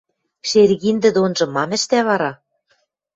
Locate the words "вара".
2.07-2.31